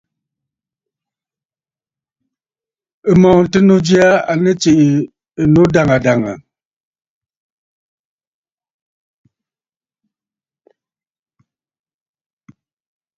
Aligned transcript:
M̀mɔ̀ɔ̀ŋtənnǔ 3.13 3.75
jyaa 3.87 4.15
à 4.31 4.33
nɨ 4.43 4.51
tsiʼǐ 4.61 4.85
ɨnnǔ 5.41 5.61
dàŋə̀ 5.73 5.99
dàŋə̀. 6.05 6.35